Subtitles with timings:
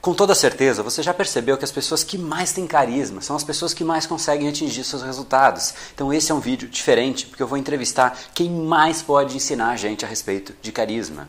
[0.00, 3.44] Com toda certeza, você já percebeu que as pessoas que mais têm carisma são as
[3.44, 5.74] pessoas que mais conseguem atingir seus resultados.
[5.94, 9.76] Então, esse é um vídeo diferente, porque eu vou entrevistar quem mais pode ensinar a
[9.76, 11.28] gente a respeito de carisma.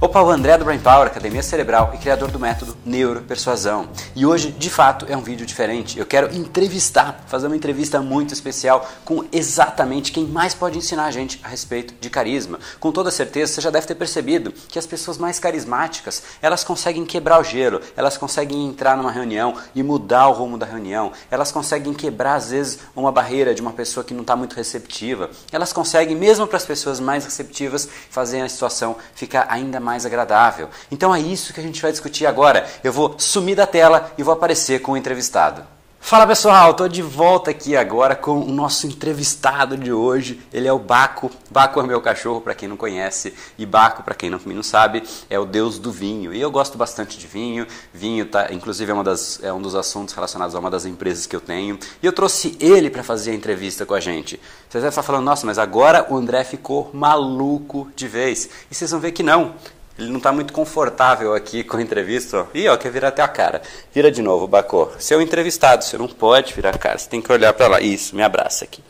[0.00, 3.88] Opa, o André do Brain Power, Academia Cerebral e criador do método Neuropersuasão.
[4.14, 5.98] E hoje, de fato, é um vídeo diferente.
[5.98, 11.10] Eu quero entrevistar, fazer uma entrevista muito especial com exatamente quem mais pode ensinar a
[11.10, 12.60] gente a respeito de carisma.
[12.78, 17.04] Com toda certeza, você já deve ter percebido que as pessoas mais carismáticas, elas conseguem
[17.04, 21.50] quebrar o gelo, elas conseguem entrar numa reunião e mudar o rumo da reunião, elas
[21.50, 25.72] conseguem quebrar, às vezes, uma barreira de uma pessoa que não está muito receptiva, elas
[25.72, 30.68] conseguem, mesmo para as pessoas mais receptivas, fazer a situação ficar ainda mais mais agradável.
[30.92, 32.66] Então é isso que a gente vai discutir agora.
[32.84, 35.64] Eu vou sumir da tela e vou aparecer com o entrevistado.
[36.00, 40.40] Fala pessoal, estou de volta aqui agora com o nosso entrevistado de hoje.
[40.50, 41.30] Ele é o Baco.
[41.50, 45.02] Baco é meu cachorro, para quem não conhece, e Baco, para quem não, não sabe,
[45.28, 46.32] é o deus do vinho.
[46.32, 47.66] E eu gosto bastante de vinho.
[47.92, 51.26] Vinho, tá, inclusive, é, uma das, é um dos assuntos relacionados a uma das empresas
[51.26, 51.78] que eu tenho.
[52.02, 54.40] E eu trouxe ele para fazer a entrevista com a gente.
[54.68, 58.48] Vocês devem estar falando, nossa, mas agora o André ficou maluco de vez.
[58.70, 59.54] E vocês vão ver que não.
[59.98, 62.46] Ele não está muito confortável aqui com a entrevista.
[62.54, 63.60] Ih, ó, quer virar até a cara.
[63.92, 64.90] Vira de novo, Bacô.
[64.96, 66.96] Você é entrevistado, você não pode virar a cara.
[66.96, 67.80] Você tem que olhar para lá.
[67.80, 68.80] Isso, me abraça aqui.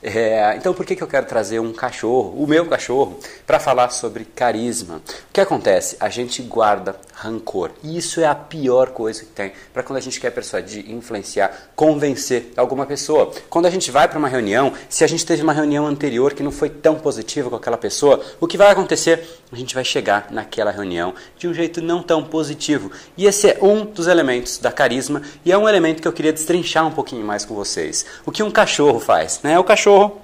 [0.00, 3.88] É, então, por que, que eu quero trazer um cachorro, o meu cachorro, para falar
[3.88, 4.96] sobre carisma?
[4.96, 5.96] O que acontece?
[5.98, 7.70] A gente guarda rancor.
[7.82, 11.70] E isso é a pior coisa que tem para quando a gente quer persuadir, influenciar,
[11.76, 13.32] convencer alguma pessoa.
[13.48, 16.42] Quando a gente vai para uma reunião, se a gente teve uma reunião anterior que
[16.42, 19.26] não foi tão positiva com aquela pessoa, o que vai acontecer?
[19.52, 22.90] A gente vai chegar naquela reunião de um jeito não tão positivo.
[23.16, 26.32] E esse é um dos elementos da carisma e é um elemento que eu queria
[26.32, 28.04] destrinchar um pouquinho mais com vocês.
[28.26, 29.40] O que um cachorro faz?
[29.42, 29.58] Né?
[29.58, 30.23] O cachorro cachorro.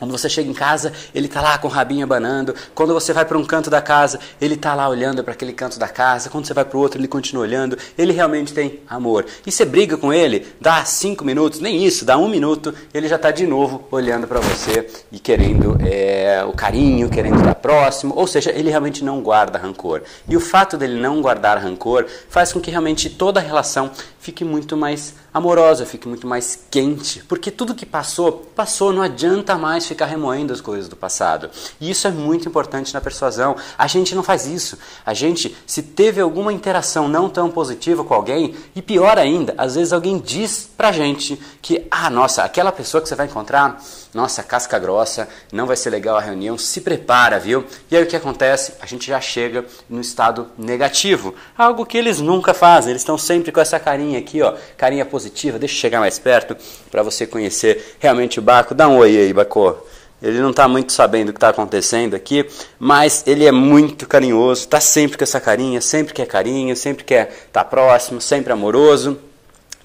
[0.00, 2.54] Quando você chega em casa, ele está lá com o rabinho abanando.
[2.74, 5.78] Quando você vai para um canto da casa, ele está lá olhando para aquele canto
[5.78, 6.30] da casa.
[6.30, 7.76] Quando você vai para o outro, ele continua olhando.
[7.98, 9.26] Ele realmente tem amor.
[9.46, 13.16] E você briga com ele, dá cinco minutos, nem isso, dá um minuto, ele já
[13.16, 18.14] está de novo olhando para você e querendo é, o carinho, querendo estar próximo.
[18.16, 20.00] Ou seja, ele realmente não guarda rancor.
[20.26, 24.44] E o fato dele não guardar rancor faz com que realmente toda a relação fique
[24.44, 29.86] muito mais amorosa, fique muito mais quente, porque tudo que passou, passou, não adianta mais
[29.86, 31.50] ficar remoendo as coisas do passado.
[31.80, 33.56] E isso é muito importante na persuasão.
[33.78, 34.76] A gente não faz isso.
[35.06, 39.76] A gente, se teve alguma interação não tão positiva com alguém, e pior ainda, às
[39.76, 43.80] vezes alguém diz pra gente que, ah, nossa, aquela pessoa que você vai encontrar,
[44.12, 47.64] nossa, casca grossa, não vai ser legal a reunião, se prepara, viu?
[47.90, 48.74] E aí o que acontece?
[48.80, 53.52] A gente já chega no estado negativo, algo que eles nunca fazem, eles estão sempre
[53.52, 55.19] com essa carinha aqui, ó, carinha positiva.
[55.28, 56.56] Deixa eu chegar mais perto
[56.90, 58.74] para você conhecer realmente o Baco.
[58.74, 59.76] Dá um oi aí, Baco.
[60.22, 62.46] Ele não está muito sabendo o que está acontecendo aqui,
[62.78, 67.30] mas ele é muito carinhoso, está sempre com essa carinha, sempre quer carinho, sempre quer
[67.46, 69.18] estar tá próximo, sempre amoroso.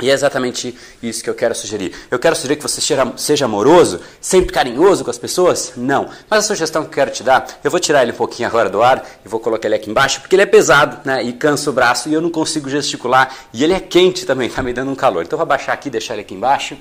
[0.01, 1.93] E é exatamente isso que eu quero sugerir.
[2.11, 2.81] Eu quero sugerir que você
[3.15, 5.71] seja amoroso, sempre carinhoso com as pessoas?
[5.77, 6.09] Não.
[6.29, 8.69] Mas a sugestão que eu quero te dar, eu vou tirar ele um pouquinho agora
[8.69, 11.69] do ar e vou colocar ele aqui embaixo, porque ele é pesado né, e cansa
[11.69, 13.33] o braço e eu não consigo gesticular.
[13.53, 15.23] E ele é quente também, está me dando um calor.
[15.23, 16.77] Então eu vou abaixar aqui deixar ele aqui embaixo.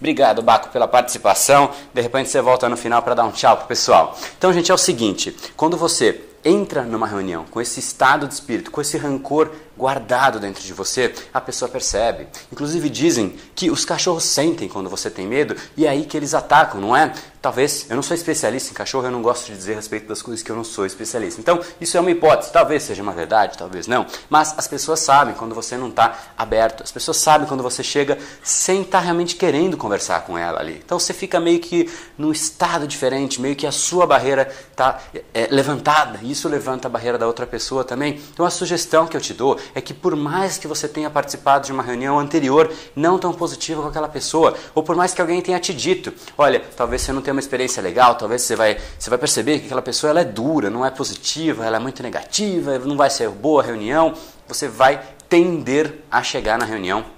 [0.00, 1.70] Obrigado, Baco, pela participação.
[1.94, 4.18] De repente você volta no final para dar um tchau pro pessoal.
[4.36, 8.70] Então, gente, é o seguinte: quando você entra numa reunião com esse estado de espírito,
[8.70, 12.28] com esse rancor guardado dentro de você, a pessoa percebe.
[12.52, 16.34] Inclusive dizem que os cachorros sentem quando você tem medo e é aí que eles
[16.34, 17.12] atacam, não é?
[17.46, 20.20] Talvez, eu não sou especialista em cachorro, eu não gosto de dizer a respeito das
[20.20, 21.40] coisas que eu não sou especialista.
[21.40, 25.32] Então, isso é uma hipótese, talvez seja uma verdade, talvez não, mas as pessoas sabem
[25.32, 29.36] quando você não está aberto, as pessoas sabem quando você chega sem estar tá realmente
[29.36, 30.82] querendo conversar com ela ali.
[30.84, 31.88] Então, você fica meio que
[32.18, 34.98] num estado diferente, meio que a sua barreira está
[35.32, 38.20] é, levantada, e isso levanta a barreira da outra pessoa também.
[38.32, 41.66] Então, a sugestão que eu te dou é que por mais que você tenha participado
[41.66, 45.40] de uma reunião anterior não tão positiva com aquela pessoa, ou por mais que alguém
[45.40, 49.10] tenha te dito, olha, talvez você não tenha uma experiência legal, talvez você vai, você
[49.10, 52.78] vai perceber que aquela pessoa ela é dura, não é positiva, ela é muito negativa,
[52.78, 54.14] não vai ser boa a reunião,
[54.48, 57.15] você vai tender a chegar na reunião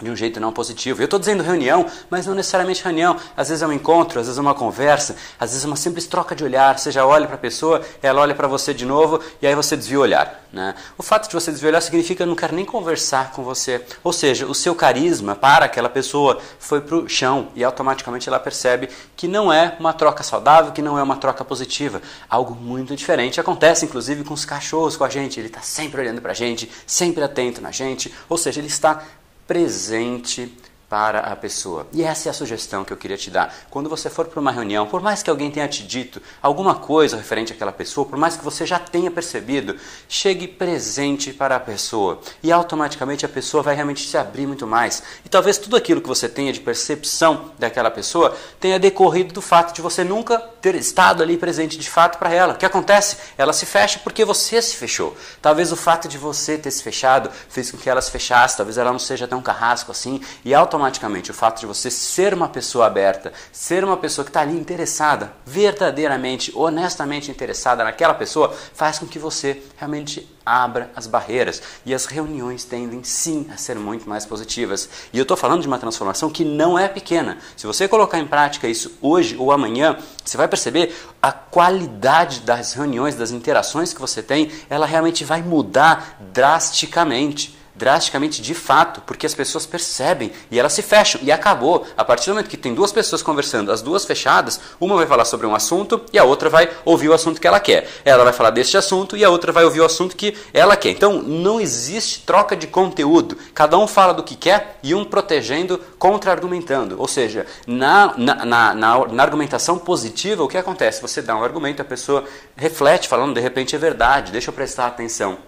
[0.00, 1.00] de um jeito não positivo.
[1.00, 3.16] Eu estou dizendo reunião, mas não necessariamente reunião.
[3.36, 6.06] Às vezes é um encontro, às vezes é uma conversa, às vezes é uma simples
[6.06, 6.78] troca de olhar.
[6.78, 9.76] Você já olha para a pessoa, ela olha para você de novo e aí você
[9.76, 10.46] desvia o olhar.
[10.52, 10.74] Né?
[10.96, 13.84] O fato de você desviar o olhar significa eu não quero nem conversar com você.
[14.02, 18.40] Ou seja, o seu carisma para aquela pessoa foi para o chão e automaticamente ela
[18.40, 22.00] percebe que não é uma troca saudável, que não é uma troca positiva.
[22.28, 25.38] Algo muito diferente acontece inclusive com os cachorros, com a gente.
[25.38, 28.12] Ele está sempre olhando para a gente, sempre atento na gente.
[28.28, 29.02] Ou seja, ele está
[29.46, 30.50] presente
[30.88, 31.86] para a pessoa.
[31.92, 33.52] E essa é a sugestão que eu queria te dar.
[33.70, 37.16] Quando você for para uma reunião, por mais que alguém tenha te dito alguma coisa
[37.16, 39.76] referente àquela pessoa, por mais que você já tenha percebido,
[40.08, 45.02] chegue presente para a pessoa e automaticamente a pessoa vai realmente se abrir muito mais.
[45.24, 49.74] E talvez tudo aquilo que você tenha de percepção daquela pessoa tenha decorrido do fato
[49.74, 52.54] de você nunca ter estado ali presente de fato para ela.
[52.54, 53.16] O que acontece?
[53.36, 55.16] Ela se fecha porque você se fechou.
[55.42, 58.78] Talvez o fato de você ter se fechado fez com que ela se fechasse, talvez
[58.78, 62.48] ela não seja tão carrasco assim e automaticamente automaticamente o fato de você ser uma
[62.48, 68.98] pessoa aberta, ser uma pessoa que está ali interessada, verdadeiramente, honestamente interessada naquela pessoa, faz
[68.98, 71.62] com que você realmente abra as barreiras.
[71.84, 74.88] E as reuniões tendem sim a ser muito mais positivas.
[75.12, 77.38] E eu estou falando de uma transformação que não é pequena.
[77.56, 82.74] Se você colocar em prática isso hoje ou amanhã, você vai perceber a qualidade das
[82.74, 89.26] reuniões, das interações que você tem, ela realmente vai mudar drasticamente drasticamente de fato, porque
[89.26, 91.86] as pessoas percebem e elas se fecham e acabou.
[91.96, 95.24] A partir do momento que tem duas pessoas conversando, as duas fechadas, uma vai falar
[95.24, 97.88] sobre um assunto e a outra vai ouvir o assunto que ela quer.
[98.04, 100.90] Ela vai falar deste assunto e a outra vai ouvir o assunto que ela quer.
[100.90, 103.36] Então não existe troca de conteúdo.
[103.54, 106.96] Cada um fala do que quer e um protegendo, contra-argumentando.
[106.98, 111.02] Ou seja, na, na, na, na, argumentação positiva, o que acontece?
[111.02, 112.24] Você dá um argumento, a pessoa
[112.56, 115.38] reflete, falando de repente é verdade, deixa eu prestar atenção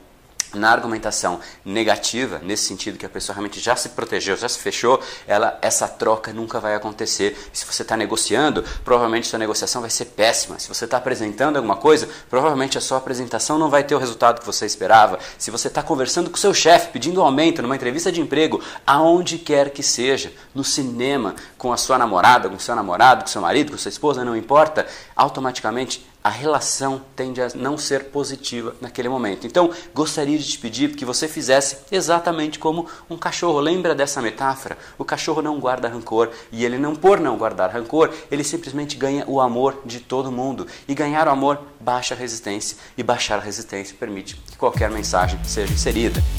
[0.54, 5.00] na argumentação negativa, nesse sentido que a pessoa realmente já se protegeu, já se fechou,
[5.26, 7.36] ela, essa troca nunca vai acontecer.
[7.52, 10.58] Se você está negociando, provavelmente sua negociação vai ser péssima.
[10.58, 14.40] Se você está apresentando alguma coisa, provavelmente a sua apresentação não vai ter o resultado
[14.40, 15.18] que você esperava.
[15.38, 19.38] Se você está conversando com seu chefe, pedindo um aumento numa entrevista de emprego, aonde
[19.38, 23.72] quer que seja, no cinema, com a sua namorada, com seu namorado, com seu marido,
[23.72, 29.46] com sua esposa, não importa, automaticamente a relação tende a não ser positiva naquele momento.
[29.46, 33.58] Então, gostaria de te pedir que você fizesse exatamente como um cachorro.
[33.58, 34.76] Lembra dessa metáfora?
[34.98, 39.24] O cachorro não guarda rancor e ele não por não guardar rancor, ele simplesmente ganha
[39.26, 40.66] o amor de todo mundo.
[40.86, 45.42] E ganhar o amor baixa a resistência e baixar a resistência permite que qualquer mensagem
[45.44, 46.22] seja inserida.